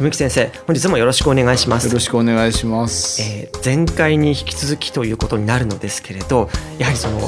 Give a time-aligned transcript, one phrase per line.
[0.00, 1.86] 文幸先生本日もよろしくお願いします。
[1.86, 7.20] よろしくお願いします、えー前回に引き続きということになるのですけれどやはりその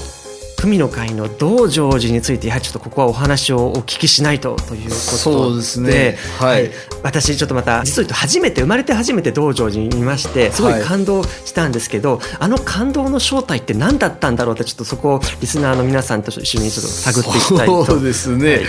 [0.66, 5.62] 文の会の道成寺についてやはりちょっとここはお話をお聞きしないとということで。
[5.62, 6.16] すね。
[6.38, 6.70] はい。
[7.02, 17.84] 私ちょっとまた実を言うと初めて生まれて初めて道成寺にいましてすごい感動したんですけど、あの感動の正体って何だったんだろうってちょっとそこをリスナーの皆さんと一緒にちょっと探っていきたいと。
[17.84, 18.62] そうですね、はい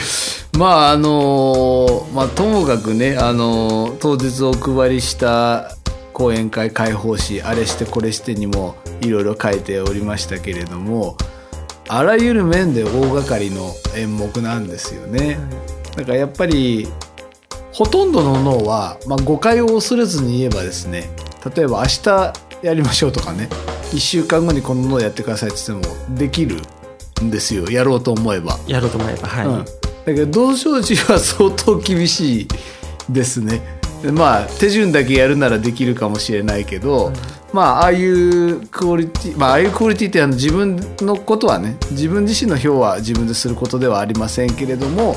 [0.58, 5.76] まああのまあともかくねあの当日お配りした
[6.14, 11.18] 講演会開放誌あれしてこれしてにもいろいろ書いておりましたけれども
[11.88, 15.38] あらゆる面で大掛かりの演目なんですよね、
[15.96, 16.88] だからやっぱり
[17.74, 21.10] ほとんどの脳は、まあ、誤解を恐れずに言えばですね
[21.56, 23.50] 例えば明日やりましょうとかね
[23.92, 26.62] 1週間後にこの脳やってくださいって言ってもできる
[27.22, 27.70] んですよ。
[27.70, 28.58] やろうと思えば。
[28.68, 29.72] やろうと思えばはい、うん、だ
[30.06, 32.48] けど道成寺は相当厳しい
[33.10, 33.62] ですね。
[33.82, 37.14] でまあ手順だけやるならできるかもしれないけど、
[37.54, 45.16] まあああいうクオリティまあああいうクオリティってあの自分のことはね自分自身の票は自分ですることではありませんけれども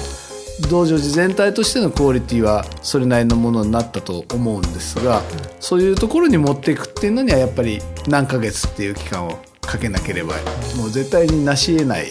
[0.70, 5.20] 道成寺全体としてのクオリティはそれなりのものになったと思うんですが、
[5.60, 10.34] そういうところに持っていくっていうのにはやっぱり何ヶ月っていう期間をかけなければ
[10.76, 12.06] もう絶対になし得ない。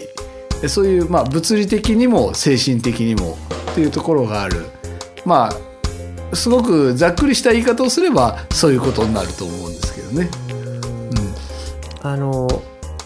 [0.68, 3.38] そういう、まあ、物理的にも精神的にも
[3.72, 4.66] っていうところがある。
[5.26, 5.75] まあ
[6.36, 10.30] すごくざっくりした言い方をすればそういうことになると思うんですけどね。
[12.02, 12.48] あの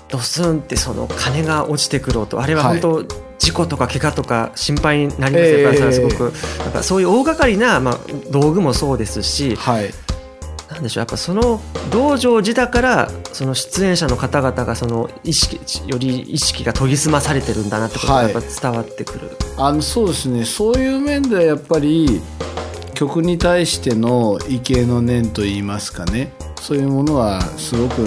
[0.10, 3.06] ドスンってその金が落ちてくる音あれは本当、
[3.38, 9.90] 事故とか怪我とか心配になりますええやっぱりすごくなんかそういう大掛かりな、まあ、道具もそうですしはい、
[10.70, 11.62] なんでしょうやっぱその
[11.92, 15.58] 道成寺だからその出演者の方々がその意識
[15.88, 20.46] より意識が研ぎ澄まされてるんだなってことがはいやっぱ伝わってくる、あのそうですね。
[20.46, 22.22] そういう面ではやっぱり
[23.00, 28.06] 曲に対しての畏敬の念といいますかねそういうものはすごく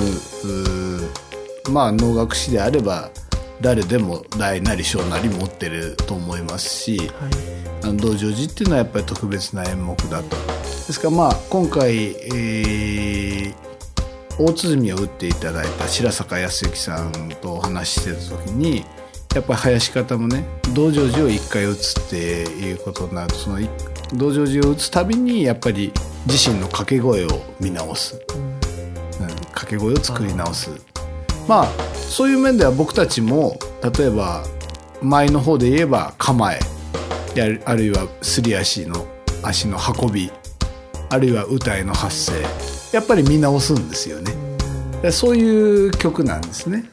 [1.72, 3.08] まあ能楽師であれば
[3.62, 7.08] 誰でも大なり小なり持ってると思いますし、はい
[7.84, 10.36] あの道成寺っていうのはやっぱり特別な演目だと。
[10.36, 13.54] ですからまあ今回、えー
[14.38, 18.84] 大鼓を打っていただいた白坂康之さんとお話ししてた時に
[19.34, 20.44] やっぱり林方もね
[20.74, 23.68] 道成寺を一回打つっていうことになるとそのい
[24.14, 25.92] 道成寺を打つたびにやっぱり
[26.26, 27.28] 自身の掛け声を
[27.60, 28.20] 見直す、
[29.20, 30.70] うん、掛け声を作り直す。
[31.48, 33.58] まあそういう面では僕たちも
[33.96, 34.44] 例えば
[35.00, 36.60] 前の方で言えば構え
[37.34, 39.06] やるあるいはすり足の
[39.42, 40.30] 足の運び
[41.10, 42.40] あるいは歌いの発声
[42.92, 44.32] やっぱり見直すんですよね。
[45.02, 46.84] でそういう曲なんですね。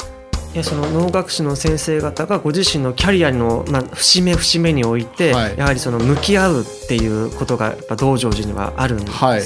[0.54, 5.58] いやその能楽師の先生方がご自身のキャリアの、まあ、節目節目において、はい。
[5.58, 9.12] やはりその向き合うっていうことがやっぱ道成寺にはあるんです。
[9.12, 9.16] ね。
[9.16, 9.42] はい。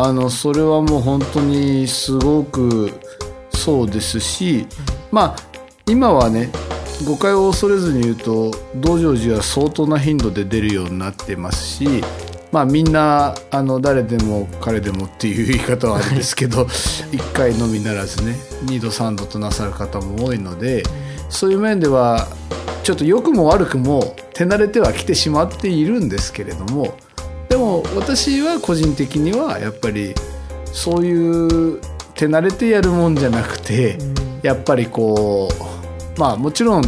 [0.00, 2.92] あのそれはもう本当にすごく
[3.50, 4.64] そうですし
[5.10, 5.36] まあ
[5.86, 6.50] 今はね
[7.04, 12.04] 誤解を恐れずに言うと道成寺は相当な頻度で出るようになってますし
[12.50, 16.62] まあみんなあの誰でも彼でもっていう言い方はあれですけど
[17.12, 20.82] 1回のみならずね2度3度となさる方も多いので
[21.28, 22.26] そういう面では
[22.82, 26.94] ちょっと良くも悪くも手慣れてはきてしまっているんですけれども
[27.48, 30.14] でも私は個人的にはやっぱり
[30.72, 31.80] そういう
[32.14, 33.98] 手慣れてやるもんじゃなくて
[34.42, 35.48] やっぱりこ
[36.16, 36.84] うまあもちろん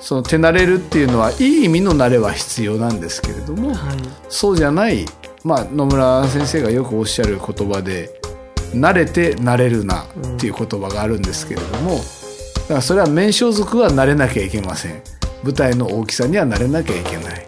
[0.00, 3.98] その手慣れるっていうのはいい意味の慣れは必要なんですけれども、はい。
[4.28, 5.04] そうじゃない、
[5.44, 8.20] まあ、野村先生がよくおっしゃる言葉で
[8.72, 10.04] 「慣れて慣れるな」
[10.36, 15.02] っていう言葉があるんですけれども、だからそれは面装族は慣れなきゃいけません。
[15.42, 17.46] 舞台の大きさには慣れなきゃいけない。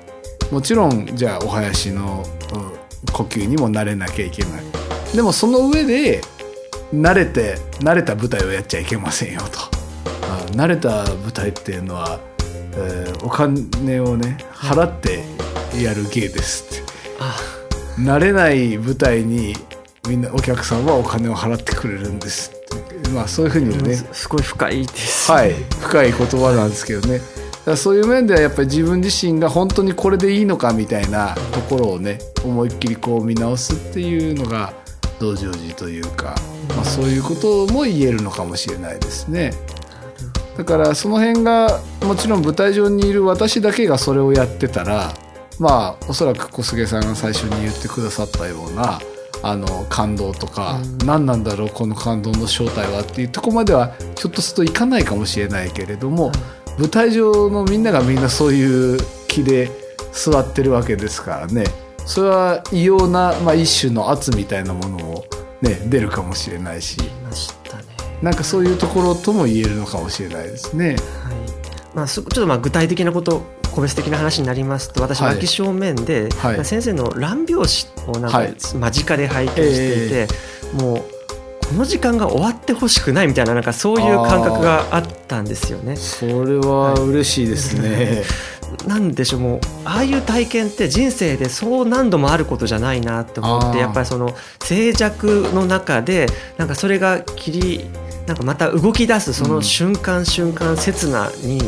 [0.51, 2.73] もちろんじゃあお囃子のうん
[3.13, 4.63] 呼吸にも慣れなきゃいけない。
[5.15, 6.23] でもその上で
[6.95, 9.59] 慣れて慣れた舞台をやっちゃいけませんよと。
[10.31, 12.21] あ慣れた舞台っていうのは、
[12.75, 15.25] えーお金をね払って
[15.81, 16.93] やる芸ですって。
[17.21, 17.37] あ。
[17.99, 19.55] 慣れない舞台に
[20.09, 23.09] みんなお客さんはお金を払ってくれるんですって。
[23.11, 23.95] まあそういうふうにね。
[23.95, 25.31] すすごい深いです。
[25.31, 27.21] はい、深い言葉なんですけどね。
[27.65, 34.73] だそういう面ではやっぱり自分自身が本当にこれでいいのかみたいなところをね思いっきりこう見直すっていうのが
[35.21, 36.35] 道成寺というか、
[36.71, 39.53] まあ、そういうことも言えるのかもしれないですね。
[40.57, 45.13] だからその辺がもちろん舞台上にいる私だけがそれをやってたら
[45.59, 49.01] まあおそらく小菅さんが最初に言ってくださったような
[49.43, 56.31] あの感動とか、何なんだろうこの感動の正体はっていうとこまではひょっとするといかないかもしれないけれども、
[56.79, 59.71] 舞台上のみんながみんなそういう気で
[60.13, 61.65] 座ってるわけですからね。
[62.07, 65.25] それは異様な、まあ、一種の圧みたいなものも、
[65.61, 66.99] ね、出るかもしれないし。
[68.23, 70.91] なんかそういうところとも言えるのかもしれないですね。
[70.91, 70.97] はい。
[71.95, 73.43] まあ、すちょっとまあ具体的なこと
[73.73, 80.29] 個別的な話になりますと私はい脇正面で、はい先生の乱拍子をなんかはい間近で拝見していて、
[80.81, 81.05] もう
[81.69, 85.97] この時間が終わってほしくないみたいななんかそういう感覚があったんですよね。
[85.97, 88.23] それは嬉しいですね。
[88.87, 96.27] なんでしょうもうああいう体験って人生でそう何度もあることじゃないなって思ってやっぱりその静寂の中で
[96.57, 97.85] なんかそれが切り
[98.27, 101.61] なんかまた動き出すその瞬間瞬間刹那に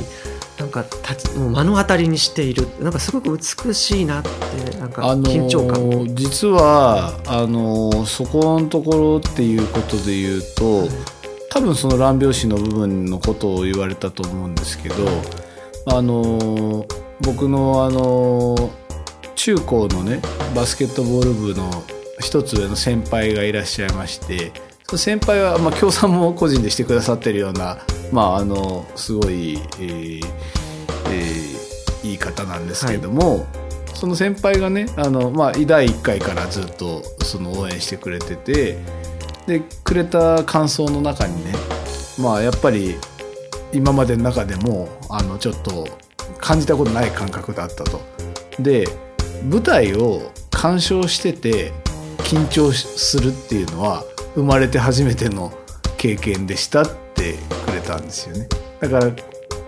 [0.59, 2.69] なんか立ちもう目の当たりにしている。
[2.81, 5.81] なんかすごく美しいなってなんかあの緊張感。
[5.83, 10.89] も、ー実はあのーそこのところっていうことで言うと
[11.51, 14.95] 多分その乱拍子の部分のことを言われたと思うんですけど
[15.87, 16.87] あのー
[17.21, 18.71] 僕のあのー
[19.35, 20.21] 中高のね
[20.55, 21.69] バスケットボール部の
[22.21, 24.53] 一つ上の先輩がいらっしゃいまして
[24.99, 27.79] 先輩は、まあ、協賛も個人でしてくださってるような、
[28.12, 30.20] まあ、あのすごい、えー
[31.11, 31.64] えー
[32.05, 33.46] いい方なんですけども、
[33.94, 38.79] その先輩がねあの、まあ、第1回からずっとその応援してくれてて
[39.46, 41.52] でくれた感想の中にね
[42.20, 42.97] まあやっぱり
[43.73, 45.88] 今までの中でもあのちょっと
[46.38, 48.00] 感じたことない感覚だったと。
[48.58, 48.87] で
[49.49, 51.73] 舞台を鑑賞してて
[52.19, 54.05] 緊張するっていうのは
[54.35, 55.53] 生まれて初めての
[55.97, 57.35] 経験でしたって
[57.67, 58.49] くれたんですよね。
[58.81, 59.13] だから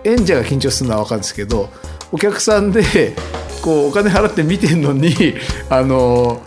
[0.03, 1.69] 演者が緊張するのは分かるんですけど
[2.11, 3.15] お客さんで
[3.61, 5.35] こうお金払って見てるのに
[5.69, 6.41] あの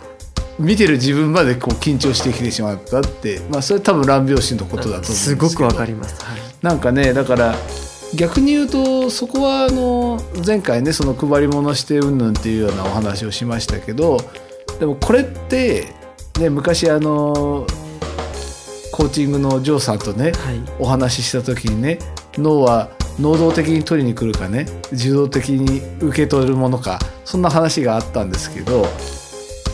[0.57, 6.39] 見てる自分までこう緊張してきてしまったって、まあ、それ多分乱拍子のことだと思うんですすごくわかります、はい。
[6.61, 7.55] なんかねだから
[8.15, 14.17] 逆に言うとそこはあの前回ねその配り物してうんぬんっていうようなお話をしましたけど
[14.79, 15.87] でもこれって、
[16.39, 17.65] ね、昔あの
[18.91, 20.61] コーチングのジョーさんとねはい。
[20.79, 21.99] お話しした時にね
[22.37, 22.89] 脳は
[23.19, 28.85] 能動的に取りに来るかね受動的に受け取るものかそんな話があったんですけど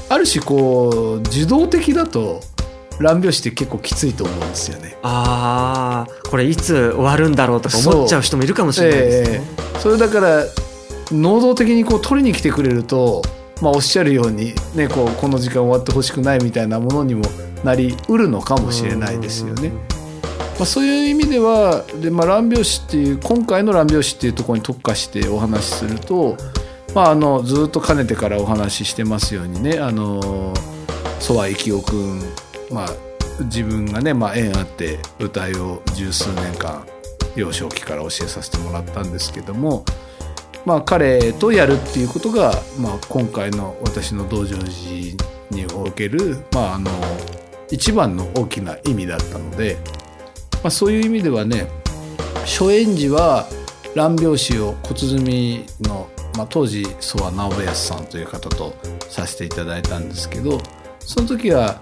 [0.10, 2.42] ある種こう受動的だと
[3.00, 4.98] 乱拍子って結構きついと思うんですよね。
[5.04, 9.42] ああこれいつ終わるんだろうとか思っちゃう人もいるかもしれないですね、え
[9.75, 9.80] え。
[9.80, 10.44] それだから
[11.12, 13.22] 能動的にこう取りに来てくれると、
[13.62, 17.24] まあ、おっしゃるように、ね、こうこの時間終わってほしくないみたいなものにも
[17.64, 19.72] なりうるのかもしれないですよね。
[20.58, 26.36] まあ、そういう意味ではで、まあ、乱拍子っていう今回の乱拍子っていうところに特化してお話しすると、
[26.96, 30.54] まあ、あのずっとかねてからお話ししてますようにねあの
[31.20, 32.22] 曽我幸雄君、
[33.46, 36.86] 自分がね、まあ、縁あって舞台を十数年間
[37.36, 39.86] 幼少期から教えさせてもらったんですけども、
[40.66, 44.68] まあ、彼とやるっていうことが、まあ、今回の私の道成寺
[45.52, 46.90] における、まあ、あの
[47.71, 49.77] 一番の大きな意味だったので、
[50.63, 51.67] まあ、そういう意味ではね
[52.45, 53.47] 初演時は
[53.95, 56.07] 乱拍子を小鼓の、
[56.38, 58.74] まあ、当時曽我直康さんという方と
[59.09, 60.59] させていただいたんですけど
[61.00, 61.81] その時は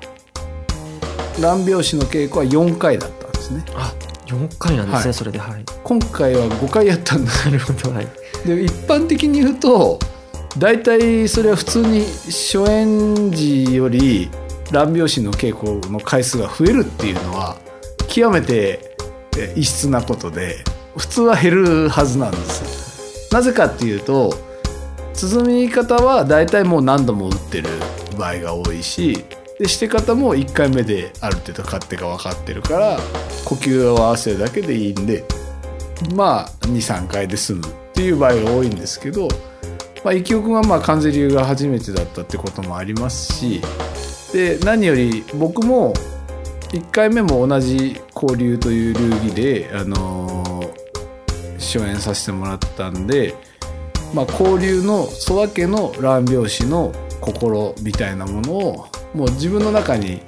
[1.42, 3.66] 乱拍子の稽古は4回だったんですね。
[3.76, 3.94] あ
[4.28, 5.14] 4回なんですね、はい。
[5.14, 5.66] それではい。
[5.84, 8.08] 今回は5回やったんですなるほどはい。
[8.46, 10.00] で一般的に言うと
[10.58, 14.30] 大体それは普通に初演時より
[14.72, 17.58] 乱拍子の稽古の回数が増えるっていうのは
[18.08, 18.96] 極めて
[19.56, 20.58] 異質なことで
[20.98, 24.34] 普通は減るはずなんですなぜかっていうと
[25.14, 27.70] 鼓み方は大体もう何度も打ってる
[28.18, 29.26] 場合が多いし
[29.60, 32.98] でして方も1回目である程度勝手が分かってるから
[33.46, 35.24] 呼吸を合わせるだけでいいんで
[36.14, 39.30] まあ23回で済むっていう場合が多いんですけど、
[40.04, 43.62] まあ、一曲はまあ関西流が初めてだったってこともありますし
[44.36, 45.94] で何より僕も
[46.74, 53.34] 1回目も同じ交流という流儀で、あのー、初演させてもらったんで、
[54.14, 60.22] まあ、交流の曽我家の乱拍子の心みたいなものをもう自分の中に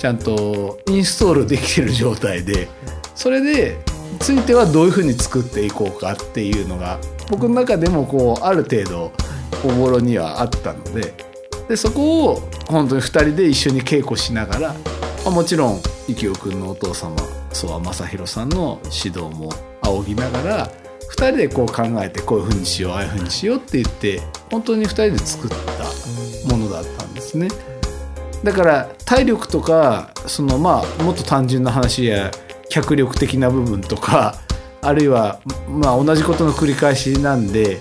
[0.00, 2.66] ちゃんとインストールできてる状態で
[3.14, 3.78] それで
[4.18, 6.98] ついてはどういうふうに作っていこうかっていうのが
[7.30, 9.12] 僕の中でもこうある程度
[9.64, 11.31] おぼろにはあったので
[11.68, 14.74] でそこを本当に2人で一緒に稽古しながら、
[15.24, 17.16] ま、もちろん幸男君のお父様
[17.52, 19.50] 曽我正弘さんの指導も
[19.82, 20.70] 仰ぎながら
[21.12, 27.48] 2人でこう考えてこういうふうにしようああいうふうにしようって言って本当に2人で作ったものだったんですね。
[28.42, 32.30] だから体力とかそのまあもっと単純な話や
[32.68, 34.36] 脚力的な部分とか
[34.80, 37.78] あるいはまあ同じことの繰り返しなんで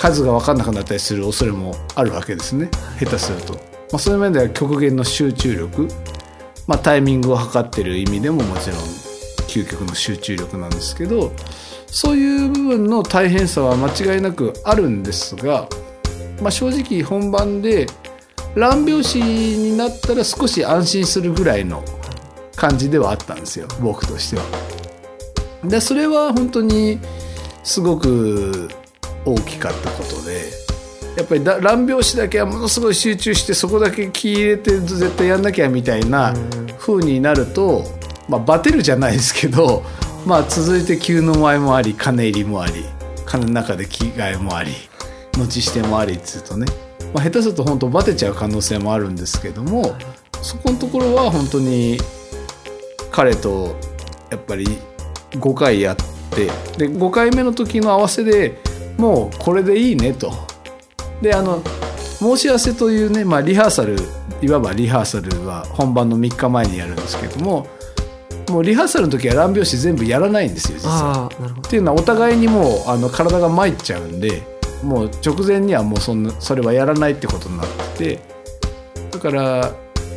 [0.00, 3.52] 数が分かんなくなったりする恐れもあるわけですね下手すると。
[3.52, 5.88] まあ、そういう面では極限の集中力、
[6.66, 8.78] まあ、タイミングを測ってる意味でももちろん
[9.48, 11.32] 究極の集中力なんですけど
[11.86, 15.68] そういう部分の大変さは間違いなくあるんですが、
[16.40, 17.86] まあ、正直本番で
[18.54, 21.84] 乱拍子になったら少し安心するぐらいの
[22.56, 24.42] 感じではあったんですよ僕としては。
[25.64, 26.98] でそれは本当に
[27.64, 28.70] すごく
[29.24, 30.70] 大きかったことで
[31.16, 36.34] やっぱり乱拍子だけはものすごい集中してそこだけ気入れて絶対やんなきゃみたいな
[36.78, 37.84] 風になると、
[38.28, 39.82] まあ、バテるじゃないですけど、
[40.24, 42.84] まあ、続いて急の前もあり金入りもあり
[43.26, 44.72] 金の中で着替えもあり
[45.36, 46.66] 後してもありっつうとね、
[47.14, 49.96] まあ、下手すると本当バテちゃう可能性もあるんですけども
[50.42, 51.98] そこのところは本当に
[53.10, 53.76] 彼と
[54.30, 54.66] やっぱり
[55.32, 55.96] 5回やっ
[56.30, 56.46] て
[56.76, 58.58] で5回目の時の合わせで
[59.00, 60.32] もうこれでいいねと。
[61.22, 61.62] であの
[62.18, 63.96] 申し合わせというね、まあ、リハーサル
[64.42, 67.66] いわばリハーサルは本番の3日前にやるんですけども
[68.50, 71.30] もうリハーサルの時は乱拍子全部やらないんですよ実は。
[71.66, 74.42] っていうのはお互いにもうあの体が参っちゃうんで
[74.82, 77.66] もう直前にはもうそんなそれはやらないってことになっ
[77.96, 78.20] てて
[79.10, 79.72] だから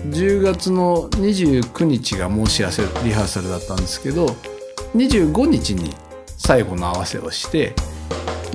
[0.10, 4.26] 10月の29日が申し合わせリハーサルだったんですけど
[4.96, 5.94] 25日に
[6.38, 7.74] 最後の合わせをして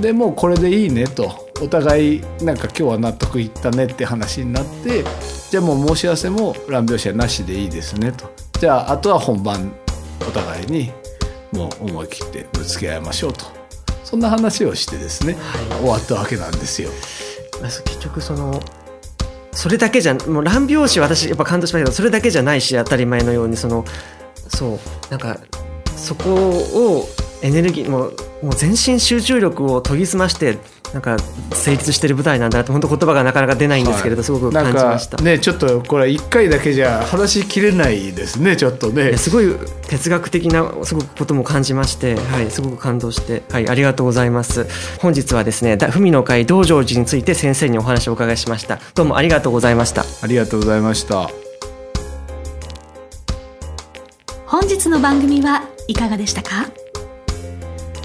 [0.00, 1.48] でもうこれでいいねと。
[1.60, 5.02] お互いなんか今日は納得いったねって話になって
[5.50, 8.30] じゃあもう申し合わせも乱拍子はなしでいいですねと。
[8.60, 9.72] じゃああとは本番
[10.20, 10.92] お互いに
[11.52, 13.46] もう思い切ってぶつけ合いましょうと。
[14.04, 16.90] そんな話をしてですね、はい、終わったわけなんですよ。
[17.60, 18.60] 結局その
[19.52, 23.84] それだけじゃもう乱拍子私やっぱ感動しましたけどそれだけじゃないし当たり前のようにその
[24.46, 24.78] そう
[25.10, 25.40] なんか
[25.96, 27.08] そこを
[27.42, 30.59] エネルギーもうもう全身集中力を研ぎ澄まして
[30.92, 31.18] なんか
[31.52, 35.23] 成立してる舞台なんだなと本当言葉がなかなか出ないんですけれど、はい、すごく感じました。
[35.23, 39.16] ねちょっとこれ1回だけじゃ話しきれないですねちょっとね。
[39.16, 39.54] すごい
[39.88, 44.66] 哲学的なすごくことも感じまして、はい、すごく感動して、はい、ありがとうございます。
[45.00, 48.78] 本日はですね文の会道成寺について先生にお話をお伺いしました。
[48.95, 50.04] どうもありがとうございました。
[50.23, 51.28] ありがとうございました。
[54.47, 56.88] 本日の番組はいかがでしたか？